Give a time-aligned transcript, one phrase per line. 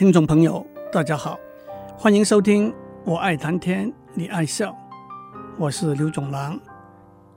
[0.00, 1.38] 听众朋友，大家好，
[1.94, 2.70] 欢迎收听
[3.04, 4.70] 《我爱谈天，你爱笑》，
[5.58, 6.58] 我是刘总郎。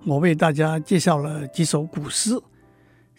[0.05, 2.41] 我为大家介绍了几首古诗，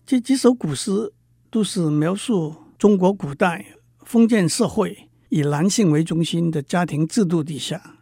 [0.06, 1.12] 这几首古诗
[1.50, 3.66] 都是描述中国古代
[4.06, 7.98] 封建社会以男性为中心的家庭制度底下，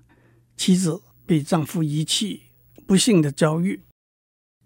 [0.56, 2.42] 妻子被丈夫遗弃
[2.86, 3.82] 不幸的遭遇。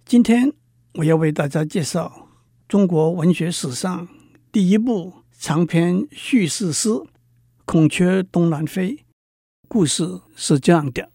[0.04, 0.52] 今天
[0.96, 2.28] 我要为大家介绍
[2.68, 4.06] 中国文学史上
[4.52, 5.14] 第一部。
[5.38, 6.88] 长篇叙事诗
[7.66, 8.94] 《孔雀东南飞》，
[9.68, 11.10] 故事是这样的：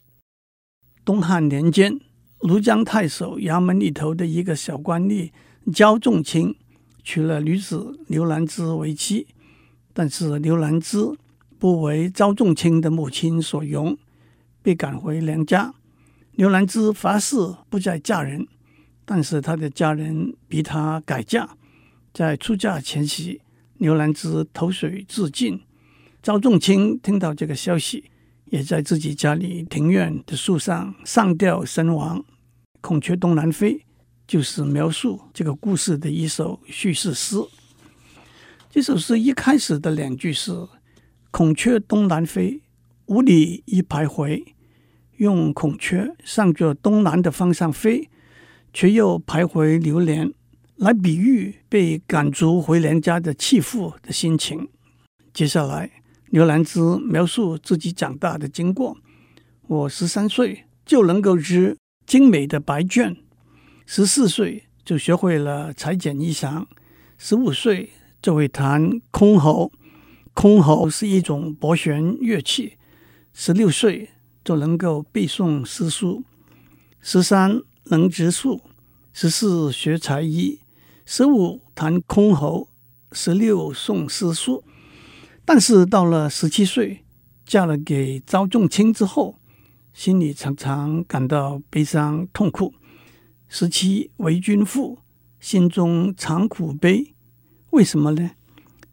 [1.03, 1.99] 东汉年间，
[2.39, 5.31] 庐江太守衙门里头的一个小官吏
[5.73, 6.55] 焦仲卿
[7.03, 9.27] 娶了女子刘兰芝为妻，
[9.91, 10.98] 但是刘兰芝
[11.57, 13.98] 不为焦仲卿的母亲所容，
[14.62, 15.73] 被赶回娘家。
[16.34, 17.35] 刘兰芝发誓
[17.70, 18.48] 不再嫁人，
[19.03, 21.57] 但是她的家人逼她改嫁，
[22.13, 23.41] 在出嫁前夕。
[23.82, 25.60] 牛兰芝投水自尽，
[26.21, 28.12] 赵仲卿听到这个消息，
[28.46, 32.20] 也在自己家里庭院的树上上吊身亡。
[32.79, 33.74] 《孔雀东南飞》
[34.27, 37.37] 就是描述这个故事的一首叙事诗。
[38.70, 40.52] 这首诗一开始的两句是
[41.32, 42.62] “孔雀东南飞，
[43.07, 44.43] 五里一徘徊”，
[45.18, 48.07] 用孔雀向着东南的方向飞，
[48.71, 50.32] 却又徘徊流连。
[50.82, 54.68] 来比喻被赶逐回娘家的弃妇的心情。
[55.32, 55.91] 接下来，
[56.32, 58.98] 刘兰芝描述自己长大的经过：
[59.68, 63.15] 我十三岁就能够织精美的白绢，
[63.85, 66.66] 十四岁就学会了裁剪衣裳，
[67.16, 69.72] 十五岁就会弹箜篌，
[70.34, 72.79] 箜篌是一种拨弦乐器，
[73.35, 74.09] 十六岁
[74.44, 76.24] 就能够背诵诗书，
[77.02, 78.59] 十三能植树，
[79.13, 80.57] 十四学裁衣。
[81.06, 82.68] 十五弹箜篌，
[83.12, 84.63] 十六诵诗书，
[85.44, 87.03] 但是到了十七岁，
[87.46, 89.36] 嫁了给焦仲卿之后，
[89.94, 92.74] 心里常常感到悲伤痛苦。
[93.50, 95.00] 十七为君妇，
[95.40, 97.14] 心中常苦悲。
[97.72, 98.31] 为什么呢？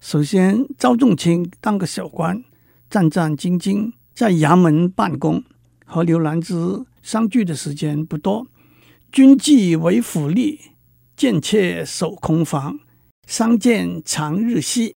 [0.00, 2.42] 首先，焦仲卿当个小官，
[2.90, 5.44] 战战兢兢在衙门办公，
[5.84, 6.54] 和刘兰芝
[7.02, 8.46] 相聚的时间不多。
[9.12, 10.58] 君既为府吏。
[11.18, 12.78] 贱妾守空房，
[13.26, 14.94] 相见长日稀。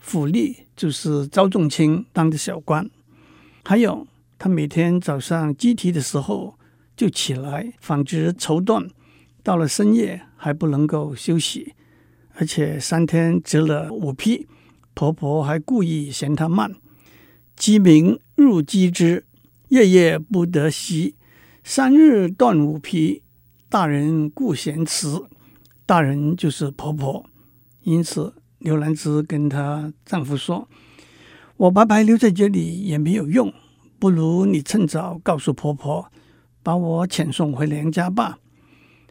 [0.00, 2.90] 府吏就是焦仲卿当的小官。
[3.64, 4.04] 还有，
[4.36, 6.58] 他每天早上鸡啼的时候
[6.96, 8.90] 就起来纺织绸缎，
[9.44, 11.72] 到了深夜还不能够休息，
[12.34, 14.48] 而且三天织了五匹。
[14.94, 16.74] 婆婆还故意嫌他慢。
[17.54, 19.24] 鸡鸣入鸡织，
[19.68, 21.14] 夜夜不得息。
[21.62, 23.22] 三日断五匹，
[23.68, 25.06] 大人故嫌迟。
[25.90, 27.28] 大人就是婆婆，
[27.82, 30.68] 因此刘兰芝跟她丈夫说
[31.58, 33.52] ：“我白白留在这里也没有用，
[33.98, 36.08] 不如你趁早告诉婆婆，
[36.62, 38.38] 把我遣送回娘家吧，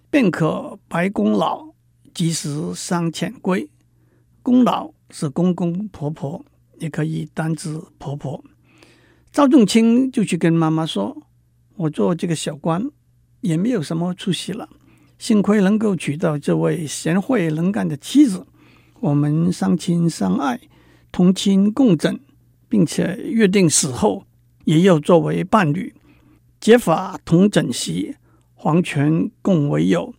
[0.10, 1.74] 便可白公老，
[2.14, 3.70] 及时伤遣归。
[4.42, 6.46] 公老是公公婆婆，
[6.78, 8.42] 也可以单指婆婆。”
[9.34, 11.24] 赵仲卿就去跟妈妈说
[11.76, 12.90] ：“我做这个小官
[13.42, 14.70] 也没有什么出息了。”
[15.20, 18.48] 幸亏能够娶到这位贤惠能干的妻子，
[19.02, 20.62] 我们相亲相爱，
[21.12, 22.18] 同亲共枕，
[22.70, 24.26] 并且约定死后
[24.64, 25.94] 也要作为伴侣，
[26.62, 28.16] 结发同枕席，
[28.56, 30.16] 黄泉共为友。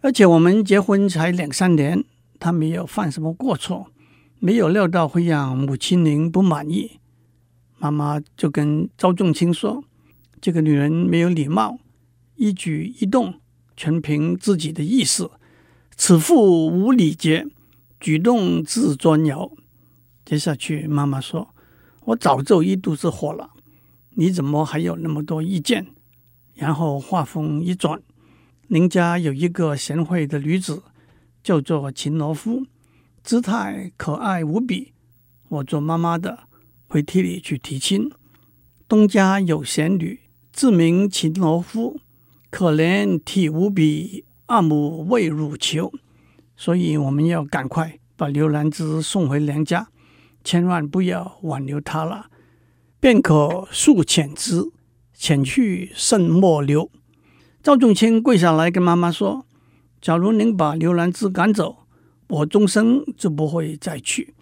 [0.00, 2.02] 而且我们结婚才两三年，
[2.40, 3.88] 他没有犯什么过错，
[4.38, 6.98] 没有料到会让母亲您不满意。
[7.76, 9.84] 妈妈就跟焦仲卿说
[10.40, 11.78] ：“这个女人没有礼貌，
[12.36, 13.34] 一举一动。”
[13.76, 15.30] 全凭自己的意思，
[15.96, 17.46] 此妇无礼节，
[18.00, 19.52] 举动自专摇。
[20.24, 21.54] 接下去，妈妈说
[22.06, 23.50] ：“我早就一肚子火了，
[24.10, 25.86] 你怎么还有那么多意见？”
[26.54, 28.00] 然后话锋一转
[28.68, 30.82] ：“您家有一个贤惠的女子，
[31.42, 32.64] 叫做秦罗夫，
[33.22, 34.92] 姿态可爱无比。
[35.48, 36.40] 我做妈妈的
[36.86, 38.10] 会替你去提亲。
[38.88, 40.20] 东家有贤女，
[40.52, 42.00] 自名秦罗夫。”
[42.54, 45.92] 可怜体无比，阿母未乳求，
[46.56, 49.88] 所以我们要赶快把刘兰芝送回娘家，
[50.44, 52.26] 千万不要挽留她了。
[53.00, 54.70] 便可速遣之，
[55.18, 56.92] 遣去甚莫留。
[57.60, 59.44] 赵仲卿跪下来跟妈妈说
[60.00, 61.78] ：“假如您把刘兰芝赶走，
[62.28, 64.32] 我终生就不会再娶。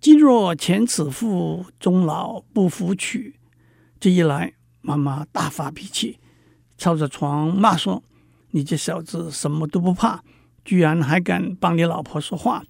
[0.00, 3.36] 今若遣此妇终老不复娶，
[4.00, 6.18] 这一来，妈妈大发脾气。”
[6.82, 8.02] 靠着床骂说
[8.50, 10.24] ：“你这小子什么都不怕，
[10.64, 12.64] 居然还敢帮你老婆说话！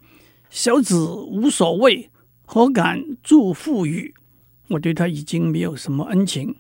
[0.50, 2.10] 小子无所谓，
[2.44, 4.14] 何敢助父语？
[4.68, 6.54] 我对他已经没有什么恩情，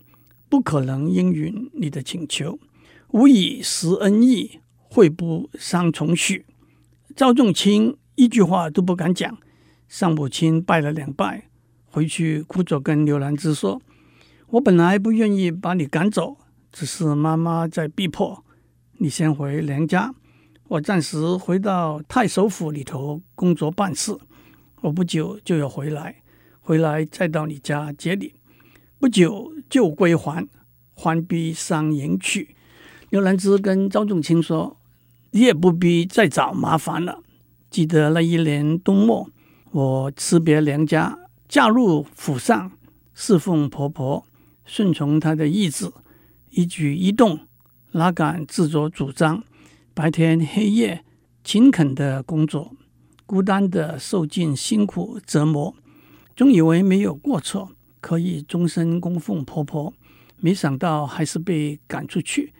[0.48, 2.58] 不可能应允你的请求。
[3.10, 6.46] 吾以实恩义，会不伤重许。
[7.14, 9.36] 赵仲卿一句话都不敢讲，
[9.88, 11.50] 向母亲拜了两拜，
[11.84, 13.82] 回去哭着跟刘兰芝说
[14.52, 16.38] ：“我本来不愿意把你赶走，
[16.72, 18.44] 只是妈妈在逼迫。
[18.98, 20.12] 你先回娘家，
[20.68, 24.16] 我暂时回到太守府里头工作办事。
[24.80, 26.16] 我不久就要回来。”
[26.64, 28.34] 回来再到你家接你，
[29.00, 30.46] 不久就归还，
[30.94, 32.54] 还必上迎去。
[33.10, 34.76] 刘兰芝跟赵仲卿说
[35.32, 37.18] ：“你也不必再找麻烦了。
[37.68, 39.28] 记得那一年冬末，
[39.72, 42.70] 我辞别娘家，嫁入府上，
[43.12, 44.24] 侍奉婆婆，
[44.64, 45.90] 顺从她的意志，
[46.54, 47.40] 一举一动
[47.92, 49.42] 哪敢自作主张？
[49.94, 51.02] 白天黑夜
[51.42, 52.74] 勤恳的工作，
[53.24, 55.74] 孤单的受尽辛苦折磨。”
[56.36, 57.70] 总以为没有过错，
[58.00, 59.94] 可以终身供奉婆婆，
[60.40, 62.52] 没想到还是被赶出去。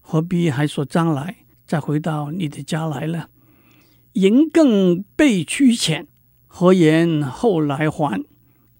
[0.00, 1.36] 何必还说将来
[1.66, 3.30] 再回到你的家来了？
[4.12, 6.06] 人更被驱遣，
[6.46, 8.22] 何言后来还？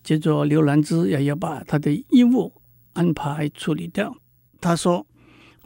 [0.03, 2.53] 接着刘兰芝也要把她的衣物
[2.93, 4.17] 安排处理掉。
[4.61, 5.07] 他说：“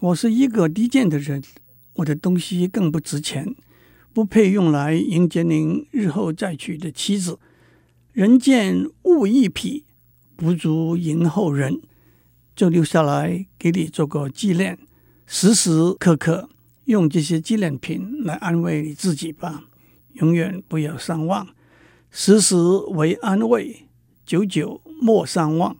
[0.00, 1.42] 我是一个低贱的人，
[1.94, 3.54] 我的东西更不值钱，
[4.12, 7.38] 不配用来迎接您日后再娶的妻子。”
[8.12, 9.86] 人贱物一匹，
[10.36, 11.80] 不足迎后人，
[12.54, 14.78] 就留下来给你做个纪念，
[15.24, 16.50] 时时刻刻
[16.84, 19.64] 用这些纪念品来安慰你自己吧，
[20.12, 21.48] 永远不要相忘，
[22.10, 22.54] 时时
[22.90, 23.88] 为安慰，
[24.26, 25.74] 久久莫相忘。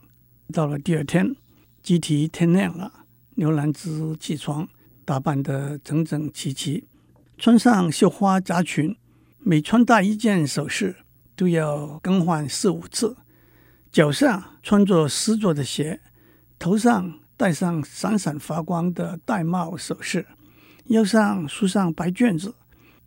[0.51, 1.35] 到了第二天，
[1.83, 3.02] 鸡啼天亮了，
[3.35, 4.67] 刘兰芝起床，
[5.05, 6.87] 打扮得整整齐齐，
[7.37, 8.95] 穿上绣花夹裙，
[9.39, 10.97] 每穿戴一件首饰。
[11.35, 13.17] 都要更换四五次，
[13.91, 15.99] 脚上穿着丝做的鞋，
[16.59, 20.27] 头上戴上闪闪发光的玳瑁首饰，
[20.85, 22.53] 腰上束上白绢子，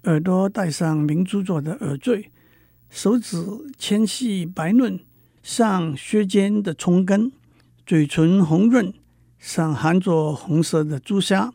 [0.03, 2.33] 耳朵戴上明珠做的耳坠，
[2.91, 3.47] 手指
[3.79, 4.99] 纤细白嫩，
[5.41, 7.31] 像削尖的葱根，
[7.87, 8.93] 嘴唇红润，
[9.39, 11.53] 上含着红色的朱砂，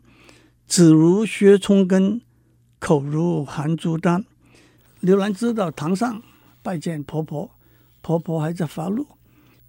[0.66, 2.20] 子如削葱根，
[2.78, 4.24] 口如含珠丹。
[5.00, 6.22] 刘兰芝到堂上。
[6.64, 7.50] 拜见婆婆，
[8.02, 9.04] 婆婆还在发怒。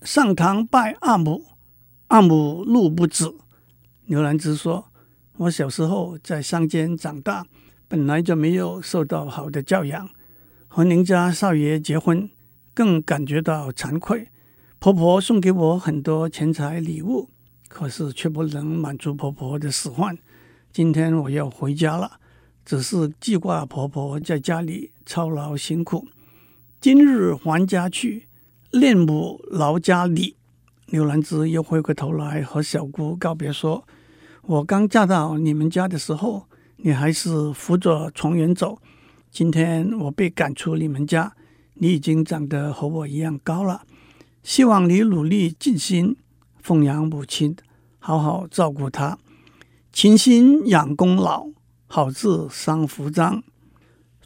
[0.04, 1.44] 上堂拜阿母，
[2.10, 3.34] 阿母怒不止。
[4.06, 4.92] 刘兰芝说
[5.38, 7.48] ：“我小时候在乡间长大，
[7.88, 10.08] 本来就没有受到好的教养，
[10.68, 12.30] 和您家少爷结婚，
[12.76, 14.30] 更感觉到惭愧。
[14.78, 17.32] 婆婆送给我很多钱财礼物，
[17.74, 20.16] 可是却不能满足婆婆的使唤。
[20.72, 22.20] 今天我要回家了，
[22.64, 26.08] 只是记挂婆婆在家里操劳辛苦。”
[26.80, 28.28] 今日还家去，
[28.70, 30.36] 恋母劳家里。
[30.86, 33.84] 刘兰芝又回过头来和小姑告别，说
[34.46, 36.46] ：“我刚嫁到你们家的时候，
[36.78, 38.78] 你还是扶着床沿走。
[39.32, 41.34] 今天我被赶出你们家，
[41.74, 43.82] 你已经长得和我一样高了。
[44.44, 46.16] 希望你努力尽心
[46.64, 47.56] 奉养母亲，
[48.00, 49.20] 好好照顾她，
[49.92, 51.50] 勤心养功劳，
[51.86, 53.44] 好自伤福章。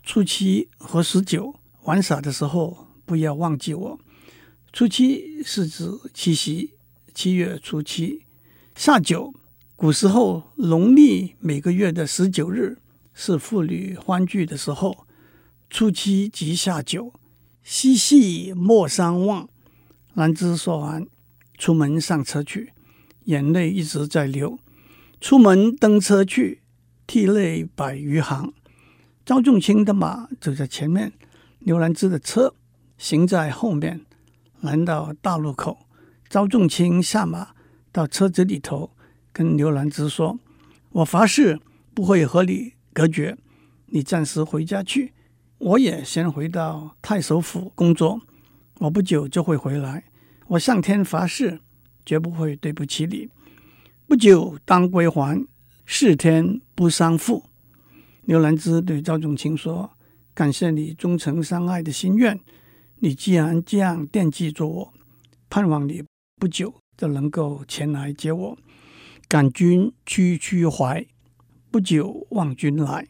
[0.03, 1.55] 初七和十九。”
[1.87, 3.99] 玩耍的时候不要忘记我。
[4.73, 6.73] 初七是指七夕，
[7.13, 8.25] 七月初七。
[8.75, 9.33] 下九，
[9.77, 12.77] 古时候农历每个月的十九日
[13.13, 15.07] 是妇女欢聚的时候。
[15.69, 17.13] 初七即下九，
[17.63, 19.47] 嬉戏莫相忘。
[20.13, 21.07] 兰芝说完，
[21.57, 22.73] 出门上车去，
[23.25, 24.59] 眼泪一直在流。
[25.19, 26.61] 出门登车去，
[27.07, 28.53] 涕泪百余行。
[29.25, 31.13] 赵仲卿的马走在前面。
[31.59, 32.53] 刘兰芝的车
[32.97, 34.05] 行在后面，
[34.61, 35.79] 来到大路口，
[36.29, 37.49] 赵仲卿下马
[37.91, 38.91] 到车子里头，
[39.33, 40.39] 跟刘兰芝说
[40.93, 41.59] ：“我发誓
[41.93, 43.37] 不会和你隔绝，
[43.87, 45.13] 你暂时回家去，
[45.57, 48.21] 我也先回到太守府工作，
[48.79, 50.05] 我不久就会回来。
[50.47, 51.59] 我上天发誓，
[52.05, 53.29] 绝不会对不起你。
[54.07, 55.45] 不久当归还，
[55.85, 57.49] 是天不伤父。”
[58.25, 59.91] 刘兰芝对赵仲卿说。
[60.33, 62.39] 感谢你忠诚相爱的心愿。
[62.97, 64.93] 你既然这样惦记着我，
[65.49, 66.03] 盼望你
[66.39, 68.55] 不久就能够前来接我。
[69.27, 71.03] 感君区区怀，
[71.71, 73.07] 不久望君来。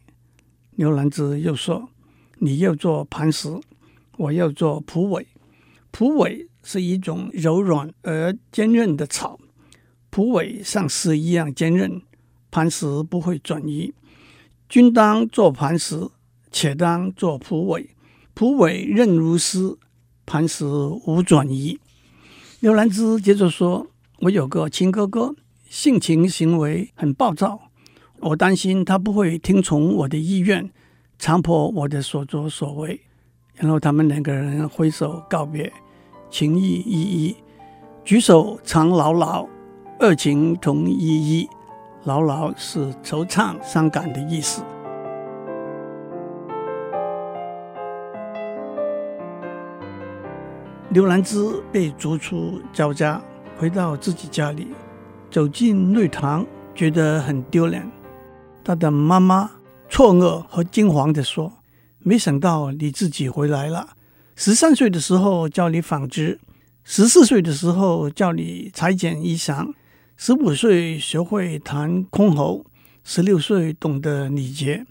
[0.77, 1.89] 刘兰芝又说
[2.39, 3.49] ：“你要做磐石，
[4.15, 5.27] 我要做蒲苇。
[5.91, 9.39] 蒲苇是一种柔软而坚韧的草，
[10.09, 12.01] 蒲苇像丝一样坚韧，
[12.51, 13.93] 磐石不会转移。
[14.67, 16.09] 君当做磐石。”
[16.49, 17.89] 且当作蒲苇，
[18.33, 19.77] 蒲苇韧如丝，
[20.25, 21.77] 磐石无转移。
[22.61, 23.87] 刘兰芝接着说
[24.21, 25.35] ：“我有个亲哥哥，
[25.69, 27.69] 性情行为很暴躁，
[28.21, 30.71] 我担心他不会听从我的意愿，
[31.19, 33.01] 强迫我的所作所为。”
[33.55, 35.71] 然后他们两个人挥手告别，
[36.29, 37.35] 情意依依，
[38.03, 39.47] 举手常牢牢，
[39.99, 41.49] 二情同依依。
[42.03, 44.63] 牢牢是惆怅伤感的意思。
[50.91, 53.21] 刘兰芝被逐出焦家，
[53.57, 54.69] 回到自己家里，
[55.29, 57.85] 走进内堂，觉得很丢脸。
[58.63, 59.51] 他的妈妈
[59.89, 61.51] 错愕和惊慌地说
[61.99, 63.96] ：“没想到你自己回来了。
[64.39, 66.39] 十三岁的时候教你纺织，
[66.83, 69.73] 十四岁的时候教你裁剪衣裳。”
[70.15, 72.63] 十五岁学会弹箜篌，
[73.03, 74.85] 十六岁懂得礼节，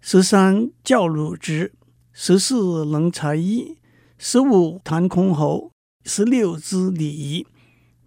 [0.00, 1.72] 十三教乳织，
[2.14, 3.76] 十四能裁衣，
[4.16, 5.70] 十五弹箜篌，
[6.06, 7.46] 十六知礼仪。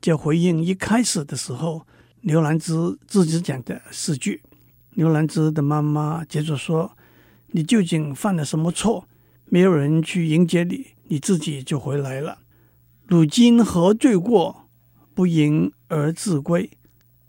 [0.01, 1.85] 就回应一开始的时候，
[2.21, 4.41] 刘兰芝自己讲的四句。
[4.95, 6.97] 刘兰芝的妈妈接着说
[7.53, 9.07] ：“你究竟犯了什么错？
[9.53, 12.37] 没有人去迎接你，你自己就回来了。
[13.05, 14.69] 如今何罪过？”
[15.13, 16.69] 不迎而自归，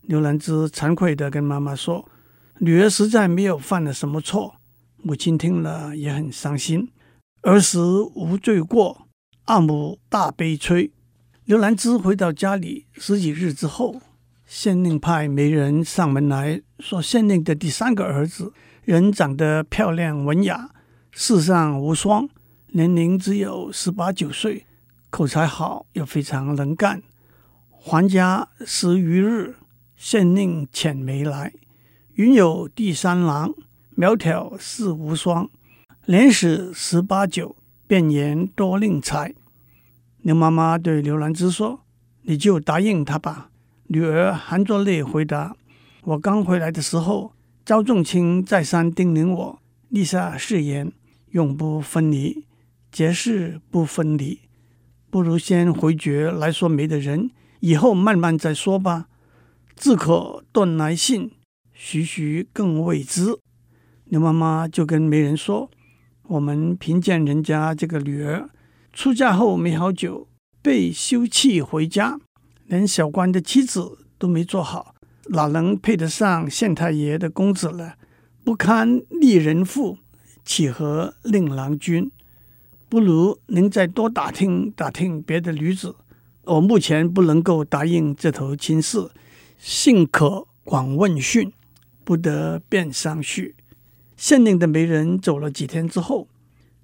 [0.03, 2.09] 刘兰芝惭愧地跟妈妈说
[2.61, 4.55] ：“女儿实在没有犯了什么错。”
[5.03, 6.89] 母亲听了也很伤心。
[7.43, 7.81] 儿时
[8.15, 9.09] 无罪过，
[9.47, 10.93] 阿母大悲催。
[11.45, 14.01] 刘兰芝回到家里十几日之后，
[14.47, 18.53] 县令派媒人上门来说，县令的第三个儿子
[18.85, 20.71] 人长得漂亮文雅，
[21.15, 22.27] 世上无双，
[22.69, 24.65] 年龄只有十八九岁，
[25.11, 27.03] 口才好又非常能干。
[27.71, 29.57] 还家十余日，
[29.95, 31.53] 县令遣媒来，
[32.15, 33.53] 云有第三郎，
[33.91, 35.51] 苗条似无双，
[36.07, 39.35] 年始十八九，便言多令才。
[40.23, 41.81] 刘妈妈对刘兰芝说
[42.23, 43.51] ：“你就答应他吧。”
[43.89, 45.55] 女儿含着泪回答
[46.05, 47.33] ：“我刚回来的时候，
[47.67, 49.59] 赵仲卿再三叮咛我
[49.91, 50.91] 立下誓言，
[51.33, 52.47] 永不分离，
[52.91, 54.41] 结誓不分离，
[55.11, 59.07] 不如先回绝来说媒的人。”以后慢慢再说吧。
[59.77, 61.31] 自可断来信，
[61.73, 63.39] 徐徐更未知。
[64.05, 65.71] 刘妈妈就跟媒人说
[66.27, 68.51] ：“我们贫贱人家这个女儿，
[68.93, 70.27] 出嫁后没好久，
[70.61, 72.19] 被休弃回家，
[72.67, 74.97] 连小官的妻子都没做好，
[75.27, 77.93] 哪能配得上县太爷的公子呢？
[78.43, 79.99] 不堪丽人妇，
[80.45, 82.11] 岂合令郎君？
[82.89, 85.97] 不如您再多打听打听别的女子。”
[86.45, 89.13] 我目前不能够答应这头亲事，
[89.59, 91.53] 幸可广问讯，
[92.03, 93.55] 不得便相续。
[94.17, 96.27] 县令的媒人走了几天之后，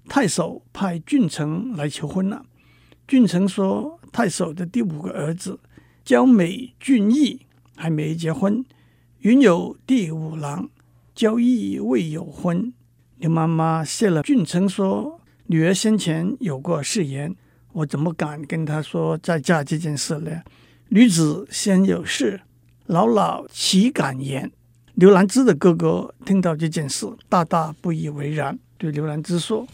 [0.07, 2.45] 太守派俊成来求婚了。
[3.05, 5.59] 俊成说，太守的第五个儿子
[6.05, 7.41] 焦美俊逸，
[7.75, 8.63] 还没结婚，
[9.19, 10.69] 云有第五郎，
[11.13, 12.73] 娇逸未有婚。
[13.19, 17.35] 刘妈妈谢了俊成说，女儿先前有过誓言。
[17.73, 20.41] 我怎么敢跟她说再嫁这件事呢？
[20.87, 22.39] 女子先有事，
[22.85, 24.49] 老老岂敢言？
[24.93, 29.67] 刘兰芝的哥哥听到这件事，大大不以为然，对刘兰芝说：“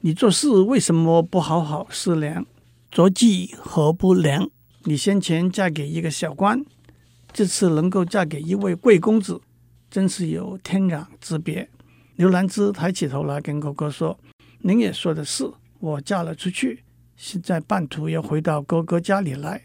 [0.00, 2.46] 你做事为什么不好好思量？
[2.90, 4.48] 着计何不良？
[4.84, 6.64] 你先前嫁给一个小官，
[7.30, 9.42] 这次能够嫁给一位贵公子，
[9.90, 11.68] 真是有天壤之别。”
[12.16, 14.18] 刘兰芝抬起头来跟哥哥说
[14.62, 15.44] ：“您也说的是，
[15.80, 16.82] 我嫁了出去。”
[17.14, 19.62] 现在半途要回到哥哥家里来，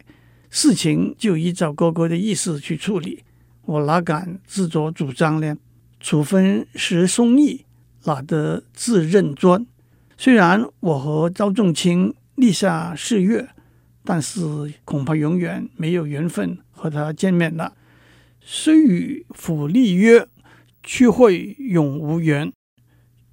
[0.50, 3.24] 事情就依照哥哥的意思去处理，
[3.64, 5.56] 我哪敢自作主张呢？
[6.02, 7.66] 处分时松义，
[8.04, 9.66] 哪得自认专？
[10.18, 13.48] 虽然我和赵仲卿立下誓约，
[14.04, 14.42] 但是
[14.84, 17.74] 恐怕永远没有缘分和他见面了。
[18.42, 20.28] 虽与府立约，
[20.84, 22.52] 去会永无缘。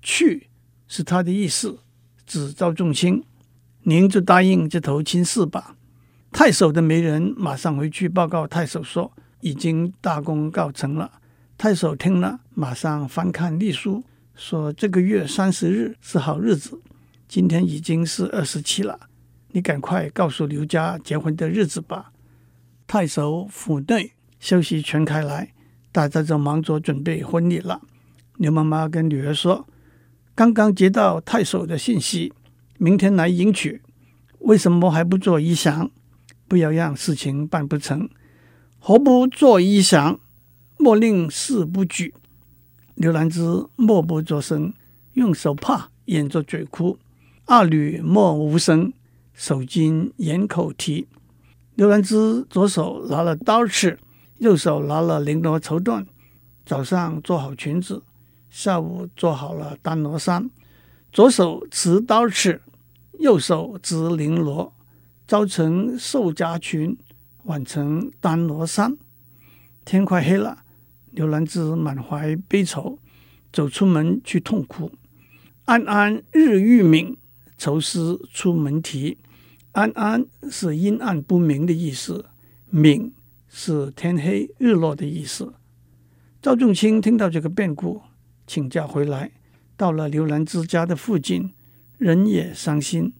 [0.00, 0.48] 去
[0.86, 1.80] 是他的意思，
[2.26, 3.24] 指赵仲卿。
[3.82, 5.76] 您就答应这头亲事吧。
[6.30, 11.20] 太守的媒人马上回去报告太守说，已经大功告成了。
[11.56, 16.80] 太守听了，马上翻看历书，说这个月三十日是好日子，
[17.26, 19.08] 今天已经是二十七了，
[19.52, 22.12] 你赶快告诉刘家结婚的日子吧。
[22.86, 25.52] 太守府内消息传开来，
[25.92, 27.80] 大家就忙着准备婚礼了。
[28.36, 29.66] 刘妈妈跟女儿说，
[30.34, 32.32] 刚刚接到太守的信息。
[32.76, 33.82] 明天来迎娶，
[34.38, 35.90] 为什么还不做衣裳？
[36.46, 38.08] 不要让事情办不成。
[38.78, 40.18] 何不做衣裳？
[40.76, 42.14] 莫令事不举。
[42.94, 43.40] 刘兰芝
[43.74, 44.72] 默不作声，
[45.14, 46.96] 用手帕掩着嘴哭。
[47.46, 48.92] 二女默无声，
[49.34, 51.08] 手巾掩口提。
[51.74, 53.98] 刘兰芝左手拿了刀尺，
[54.38, 56.06] 右手拿了绫罗绸缎。
[56.64, 58.02] 早上做好裙子，
[58.50, 60.50] 下午做好了单罗衫。
[61.10, 62.60] 左手持刀尺，
[63.18, 64.74] 右手执绫罗，
[65.26, 66.96] 早晨绣纱裙，
[67.44, 68.96] 晚成单罗衫。
[69.84, 70.64] 天快黑了，
[71.10, 72.98] 刘兰芝满怀悲愁，
[73.50, 74.92] 走出门去痛哭。
[75.64, 77.16] 安安日欲明，
[77.56, 79.16] 愁思出门啼。
[79.72, 82.26] 安安是阴暗不明的意思，
[82.68, 83.12] 明
[83.48, 85.54] 是天黑日落的意思。
[86.40, 88.02] 赵仲卿听到这个变故，
[88.46, 89.32] 请假回来，
[89.76, 91.52] 到了刘兰芝家的附近，
[91.96, 93.12] 人也伤心，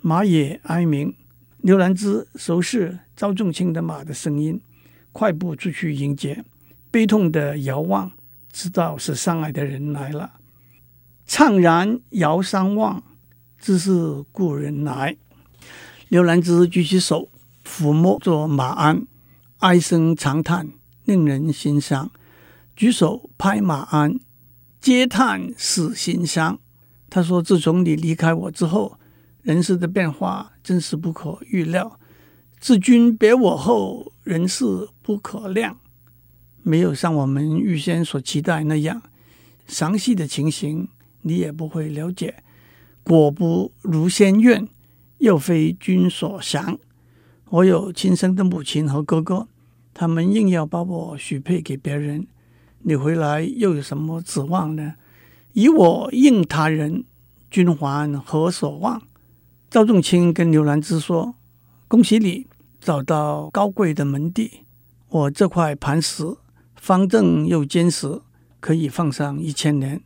[0.00, 1.14] 马也哀鸣。
[1.58, 4.60] 刘兰芝熟悉赵仲卿的马的声音，
[5.12, 6.44] 快步出去迎接，
[6.90, 8.12] 悲痛的遥望，
[8.52, 10.34] 知道是相爱的人来了。
[11.26, 13.02] 怅然遥相望，
[13.58, 15.16] 知是故人来。
[16.08, 17.30] 刘兰芝举起手
[17.64, 19.06] 抚摸着马鞍，
[19.58, 20.68] 唉声长叹，
[21.04, 22.10] 令人心伤。
[22.76, 24.20] 举手拍马鞍，
[24.82, 26.60] 嗟叹死心伤。
[27.08, 28.98] 他说：“自从你离开我之后，
[29.40, 31.98] 人世的变化真是不可预料。
[32.60, 35.78] 自君别我后，人事不可量。
[36.62, 39.00] 没有像我们预先所期待那样
[39.66, 40.88] 详细的情形，
[41.22, 42.42] 你也不会了解。
[43.02, 44.68] 果不如先愿，
[45.18, 46.78] 又非君所想。
[47.50, 49.48] 我有亲生的母亲和哥哥，
[49.94, 52.26] 他们硬要把我许配给别人。”
[52.88, 54.94] 你回来又有什么指望呢？
[55.54, 57.04] 以我应他人，
[57.50, 59.02] 君还何所望？
[59.68, 61.34] 赵仲卿跟刘兰芝说
[61.88, 62.46] ：“恭喜你
[62.80, 64.60] 找到高贵的门第。
[65.08, 66.36] 我这块磐石
[66.76, 68.20] 方正又坚实，
[68.60, 69.98] 可以放上一千年；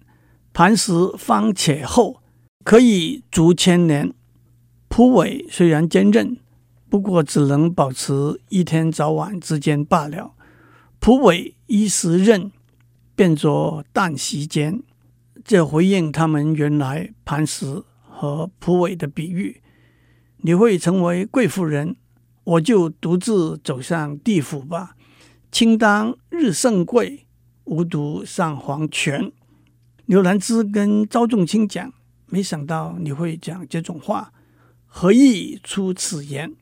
[0.55, 2.23] 磐石方且厚，
[2.65, 4.15] 可以足千年。
[4.89, 6.39] 蒲苇虽然坚韧，
[6.91, 10.35] 不过只能保持一天早晚之间罢了。
[10.99, 12.51] 蒲苇一时韧。”
[13.17, 14.83] 变作旦夕间，
[15.45, 19.61] 这回应他们原来磐石和蒲苇的比喻。
[20.39, 21.97] 你会成为贵妇人，
[22.45, 24.97] 我就独自走上地府吧。
[25.53, 27.27] 卿当日胜贵，
[27.65, 29.31] 无独上黄泉。
[30.07, 31.93] 刘兰芝跟赵仲卿讲，
[32.25, 34.33] 没想到你会讲这种话，
[34.87, 36.55] 何以出此言？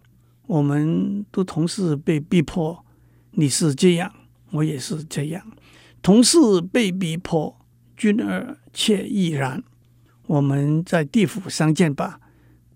[0.48, 2.84] 我们都同是被逼迫，
[3.32, 4.12] 你是这样，
[4.50, 5.46] 我也是这样。
[6.00, 6.38] 同是
[6.72, 7.54] 被逼迫，
[7.94, 9.62] 君儿妾亦然。
[10.26, 12.18] 我们在地府相见吧，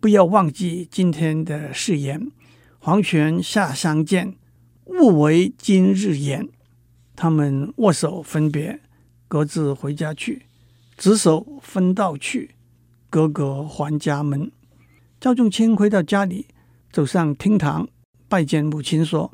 [0.00, 2.30] 不要忘记今天的誓言。
[2.78, 4.36] 黄泉下相见，
[4.84, 6.48] 勿违今日言。
[7.16, 8.80] 他们握手分别，
[9.28, 10.42] 各自回家去，
[10.98, 12.50] 执手分道去，
[13.08, 14.52] 各个还家门。
[15.18, 16.46] 赵仲卿回到家里，
[16.92, 17.88] 走上厅堂，
[18.28, 19.32] 拜见母亲，说：“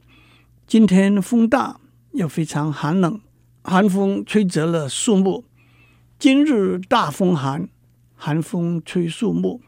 [0.65, 1.81] 今天风大，
[2.13, 3.21] 又非常寒冷。”
[3.65, 5.45] 寒风吹折了树木，
[6.19, 7.69] 今日大风寒，
[8.15, 9.61] 寒风吹树木。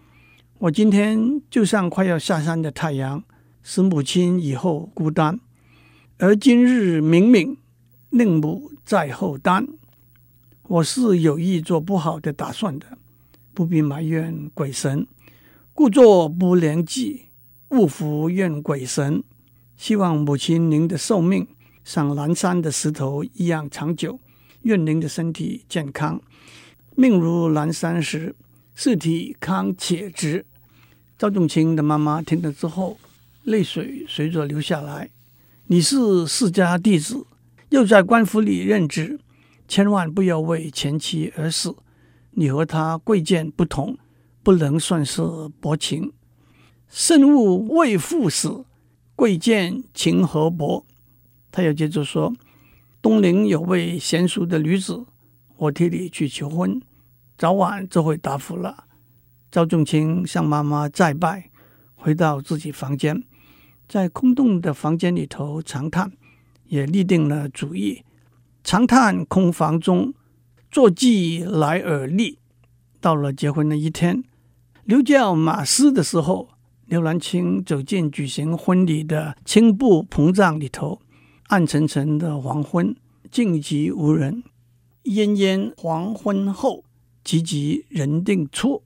[0.59, 3.23] 我今天就像快要下山的太阳，
[3.63, 5.41] 使母亲以后孤单；
[6.19, 7.59] 而今日明明，
[8.11, 9.67] 令母在后担。
[10.63, 12.87] 我是有意做不好的打算的，
[13.53, 15.07] 不必埋怨鬼神，
[15.75, 17.27] 故作不良计，
[17.71, 19.23] 勿服怨鬼神。
[19.77, 21.47] 希望母亲您的寿命。
[21.83, 24.21] 像南山的石头一样长久，
[24.63, 26.21] 愿您的身体健康，
[26.95, 28.35] 命如南山石，
[28.75, 30.45] 四体康且直。
[31.19, 32.99] 赵仲卿的妈妈听了之后，
[33.45, 35.09] 泪水随着流下来。
[35.69, 37.25] 你是世家弟子，
[37.71, 39.19] 又在官府里任职，
[39.67, 41.75] 千万不要为前妻而死。
[42.33, 43.97] 你和他贵贱不同，
[44.43, 45.23] 不能算是
[45.61, 46.13] 薄情。
[46.91, 48.65] 慎勿为父死，
[49.15, 50.85] 贵贱情何薄？
[51.53, 52.35] 他又接着说
[53.01, 55.07] ：“东陵有位娴淑的女子，
[55.57, 56.83] 我替你去求婚，
[57.39, 58.87] 早晚就会答复了。”
[59.53, 61.51] 赵仲卿向妈妈再拜，
[61.95, 63.23] 回到自己房间，
[63.89, 66.11] 在空洞的房间里头长叹，
[66.67, 68.03] 也立定了主意：
[68.65, 70.13] 长叹空房中，
[70.73, 72.39] 坐骑来而立。
[73.01, 74.25] 到了结婚的一天，
[74.83, 76.49] 刘叫马嘶的时候，
[76.91, 81.01] 刘兰清走进举行婚礼的青布篷帐里头。
[81.47, 82.97] 暗沉沉的黄昏，
[83.31, 84.43] 静寂无人。
[85.05, 86.85] 烟烟黄昏后，
[87.25, 88.83] 寂寂人定出。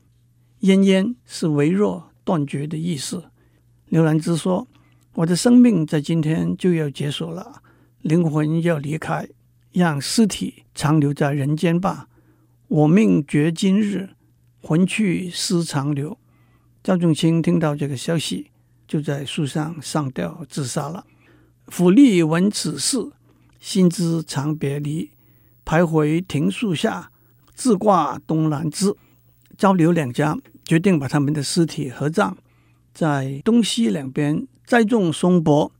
[0.60, 3.24] 烟烟是微弱断绝的意思。
[3.86, 4.68] 刘兰芝说
[5.16, 7.62] ：“我的生命在今天就要结束了，
[8.02, 9.26] 灵魂要离开，
[9.72, 12.10] 让尸体长留在人间吧。
[12.68, 14.10] 我命绝今日，
[14.60, 16.18] 魂去丝长留。
[16.84, 18.50] 赵仲卿听到这个消息，
[18.86, 21.06] 就在树上上吊自杀了。
[21.68, 23.10] 府吏闻此事，
[23.58, 25.10] 心知长别离，
[25.64, 27.10] 徘徊庭树下，
[27.54, 28.94] 自挂东南枝。
[29.56, 32.36] 赵刘两家决定把他们的尸体合葬，
[32.92, 35.72] 在东西两边栽种松柏，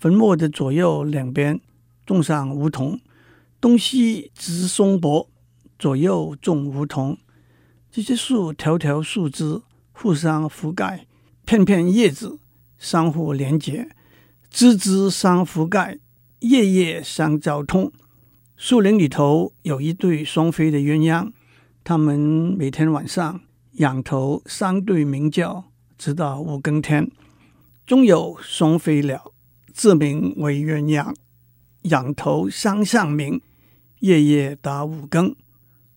[0.00, 1.60] 坟墓的左右两边
[2.06, 2.98] 种上梧桐，
[3.60, 5.28] 东西植松柏，
[5.78, 7.18] 左右种梧桐。
[7.92, 9.60] 这些树条条树枝
[10.00, 11.08] 互相覆盖，
[11.44, 12.38] 片片叶子
[12.78, 13.88] 相互连接，
[14.48, 15.98] 枝枝相覆盖，
[16.38, 17.90] 叶叶相交通。
[18.56, 21.32] 树林里头有一对双飞的鸳鸯，
[21.82, 22.16] 它们
[22.56, 23.40] 每天晚上
[23.72, 25.64] 仰头相对鸣叫，
[25.98, 27.10] 直到五更天。
[27.84, 29.32] 终有双飞鸟，
[29.72, 31.12] 自名为鸳鸯，
[31.82, 33.40] 仰头相向鸣，
[33.98, 35.34] 夜夜达五更。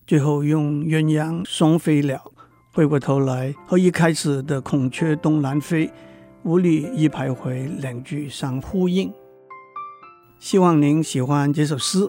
[0.04, 2.31] 最后用鸳鸯双飞鸟
[2.74, 5.90] 回过头来和一开始的孔雀东南飞，
[6.44, 9.12] 五里一徘徊，两句相呼应。
[10.38, 12.08] 希望您喜欢这首诗，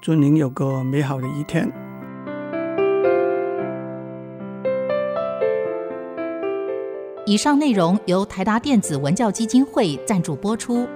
[0.00, 1.68] 祝您有个美好的一天。
[7.26, 10.86] 以上内容由台达电子文教基金会赞助播出。